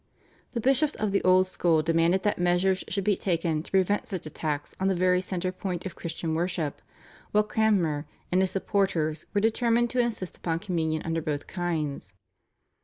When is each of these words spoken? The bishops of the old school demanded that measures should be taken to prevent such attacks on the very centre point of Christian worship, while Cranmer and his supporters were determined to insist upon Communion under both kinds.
The 0.53 0.59
bishops 0.59 0.95
of 0.95 1.11
the 1.11 1.23
old 1.23 1.45
school 1.45 1.83
demanded 1.83 2.23
that 2.23 2.39
measures 2.39 2.83
should 2.87 3.03
be 3.03 3.15
taken 3.15 3.61
to 3.61 3.69
prevent 3.69 4.07
such 4.07 4.25
attacks 4.25 4.73
on 4.79 4.87
the 4.87 4.95
very 4.95 5.21
centre 5.21 5.51
point 5.51 5.85
of 5.85 5.95
Christian 5.95 6.33
worship, 6.33 6.81
while 7.33 7.43
Cranmer 7.43 8.07
and 8.31 8.41
his 8.41 8.49
supporters 8.49 9.27
were 9.35 9.41
determined 9.41 9.91
to 9.91 9.99
insist 9.99 10.37
upon 10.37 10.57
Communion 10.57 11.03
under 11.05 11.21
both 11.21 11.45
kinds. 11.45 12.15